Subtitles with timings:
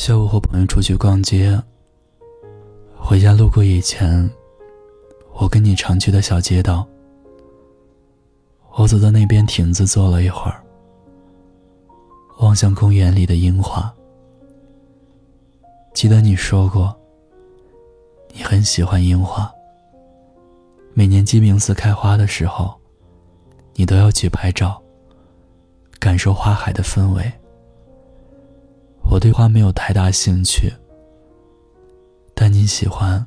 [0.00, 1.62] 下午和朋友出去逛街，
[2.96, 4.30] 回家路过以前
[5.34, 6.88] 我跟你常去的小街道。
[8.72, 10.64] 我走到那边亭子坐了一会儿，
[12.38, 13.94] 望向公园里的樱花。
[15.92, 16.98] 记得你说过，
[18.32, 19.52] 你很喜欢樱花。
[20.94, 22.74] 每年鸡鸣寺开花的时候，
[23.74, 24.82] 你都要去拍照，
[25.98, 27.30] 感受花海的氛围。
[29.10, 30.72] 我对花没有太大兴趣，
[32.32, 33.26] 但你喜欢，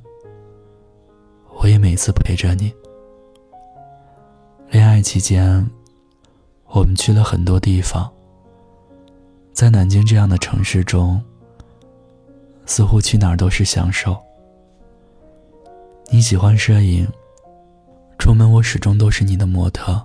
[1.59, 2.73] 我也每次陪着你。
[4.69, 5.69] 恋爱期间，
[6.67, 8.09] 我们去了很多地方，
[9.51, 11.21] 在南京这样的城市中，
[12.65, 14.17] 似乎去哪儿都是享受。
[16.09, 17.05] 你喜欢摄影，
[18.17, 20.01] 出门我始终都是你的模特。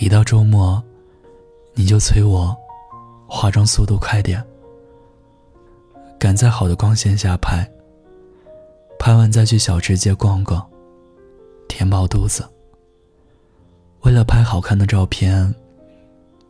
[0.00, 0.82] 一到周末，
[1.74, 2.56] 你就催我。
[3.34, 4.44] 化妆速度快点，
[6.18, 7.66] 赶在好的光线下拍。
[8.98, 10.64] 拍完再去小吃街逛逛，
[11.66, 12.46] 填饱肚子。
[14.02, 15.52] 为了拍好看的照片，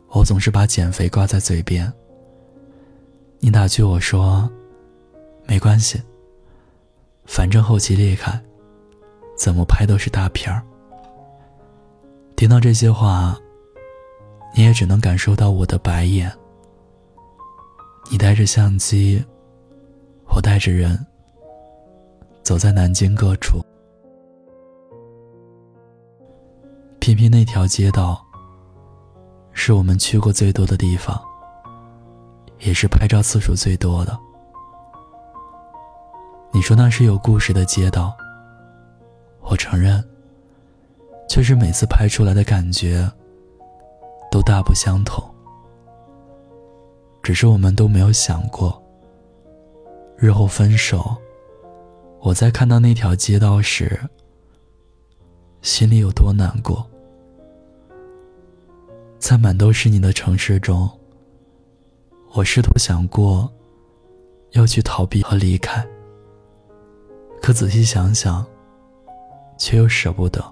[0.09, 1.91] 我总是把减肥挂在嘴边。
[3.39, 4.47] 你打趣我说
[5.47, 5.99] ：“没关系，
[7.25, 8.39] 反正后期厉害，
[9.37, 10.61] 怎么拍都是大片儿。”
[12.35, 13.37] 听到这些话，
[14.53, 16.29] 你也只能感受到我的白眼。
[18.11, 19.23] 你带着相机，
[20.27, 21.03] 我带着人，
[22.43, 23.59] 走在南京各处。
[26.99, 28.23] 偏偏那条街道，
[29.51, 31.19] 是我们去过最多的地方，
[32.59, 34.17] 也是拍照次数最多的。
[36.51, 38.15] 你说那是有故事的街道，
[39.41, 40.03] 我承认，
[41.27, 43.11] 却是每次拍出来的感觉，
[44.29, 45.32] 都大不相同。
[47.23, 48.83] 只是我们都没有想过，
[50.17, 51.15] 日后分手，
[52.19, 53.97] 我在看到那条街道时，
[55.61, 56.85] 心里有多难过。
[59.19, 60.89] 在满都是你的城市中，
[62.33, 63.49] 我试图想过
[64.51, 65.81] 要去逃避和离开，
[67.41, 68.45] 可仔细想想，
[69.57, 70.43] 却又舍不得，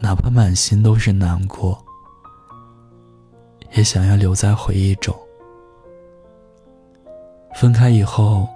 [0.00, 1.80] 哪怕满心都是难过。
[3.72, 5.14] 也想要留在回忆中。
[7.54, 8.48] 分开以后，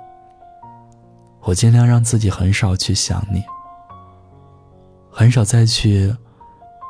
[1.43, 3.43] 我尽量让自己很少去想你，
[5.11, 6.15] 很少再去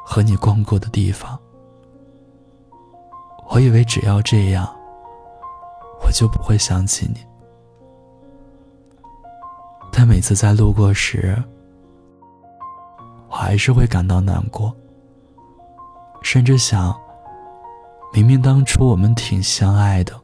[0.05, 1.39] 和你逛过的地方。
[3.49, 4.65] 我以为只要这样，
[6.03, 7.21] 我就不会想起你。
[9.93, 11.43] 但每次在路过时，
[13.29, 14.75] 我还是会感到难过，
[16.23, 16.95] 甚至想。
[18.15, 20.15] 明明当初我们挺相爱的，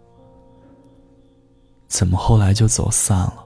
[1.88, 3.44] 怎么后来就走散了？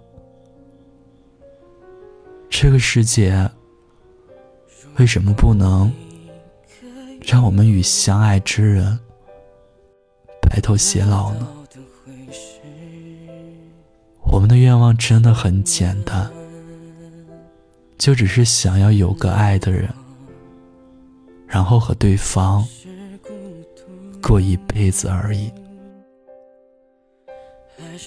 [2.51, 3.51] 这个世界
[4.99, 5.91] 为什么不能
[7.23, 9.01] 让我们与相爱之人
[10.43, 11.49] 白头偕老呢？
[14.25, 16.31] 我们的愿望真的很简单，
[17.97, 19.89] 就只是想要有个爱的人，
[21.47, 22.63] 然后和对方。
[24.27, 25.53] 过一辈子而已，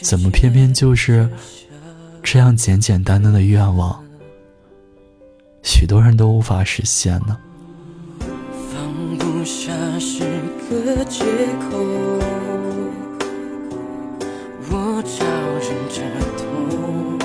[0.02, 1.30] 怎么偏偏就是
[2.24, 4.04] 这样简简单单的愿望，
[5.62, 7.38] 许多人都无法实现呢？
[8.20, 10.24] 放不下是
[10.68, 11.24] 个借
[11.70, 11.78] 口，
[14.72, 15.24] 我招
[15.62, 16.02] 人着
[16.36, 17.20] 痛，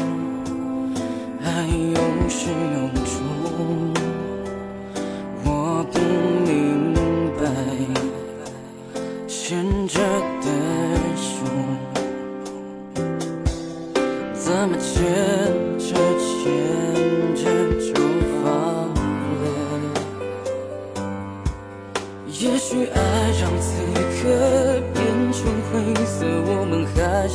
[1.42, 1.96] 爱有
[2.28, 4.11] 始有终。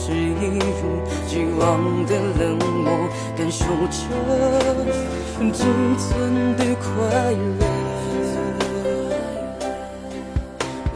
[0.07, 2.87] 是一如既往的冷漠，
[3.35, 3.99] 感受着
[5.51, 5.67] 仅
[5.97, 6.87] 存的快
[7.59, 7.61] 乐。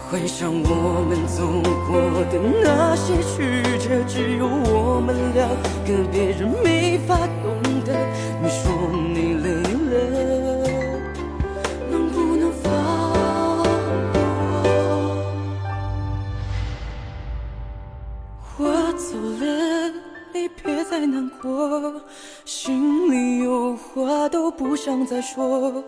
[0.09, 1.43] 回想我们走
[1.87, 1.91] 过
[2.31, 5.49] 的那些曲折，只有我们两
[5.85, 7.91] 个，别人没法懂得。
[8.41, 8.71] 你说
[9.13, 9.31] 你
[22.45, 25.83] 心里有话都不想再说。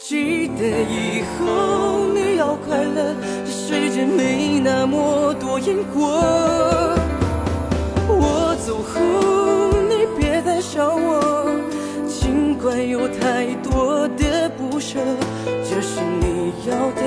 [0.00, 3.14] 记得以后你要快乐，
[3.44, 6.22] 这世界没那么多因果。
[8.10, 8.94] 我走后
[9.88, 11.50] 你别再想我，
[12.08, 14.98] 尽管有太多的不舍，
[15.44, 17.02] 这是你要的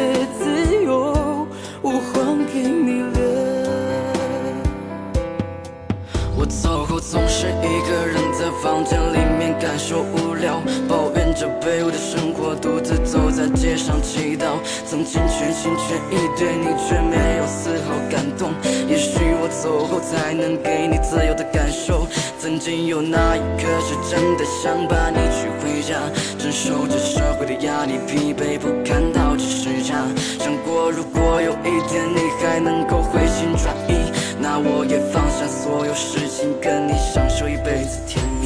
[8.61, 14.61] 房间里面感受无聊，抱怨着卑微的生活，独自走在街上祈祷。
[14.85, 18.51] 曾经全心全意对你，却没有丝毫感动。
[18.87, 22.05] 也许我走后才能给你自由的感受。
[22.37, 25.97] 曾经有那一刻是真的想把你娶回家，
[26.37, 30.05] 承受着社会的压力，疲惫不堪到几时差。
[30.37, 38.40] 想过如果有一天你还能够回心转意，那我也放下所有事情，跟你享受一辈子甜蜜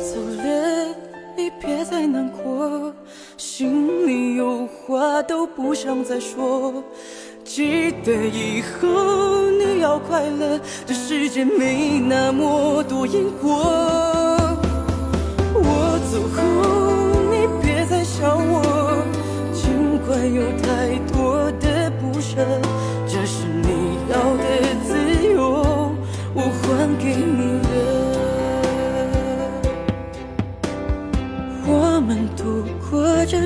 [0.00, 0.94] 走了，
[1.36, 2.92] 你别再难过，
[3.36, 6.82] 心里有话都不想再说。
[7.44, 13.50] 记得以后你要快乐，这世界没那么多因果。
[15.54, 16.40] 我走后，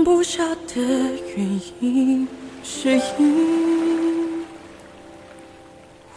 [0.00, 0.80] 放不下的
[1.36, 2.26] 原因，
[2.64, 4.46] 是因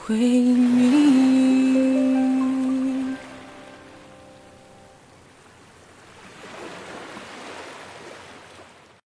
[0.08, 1.63] 为你。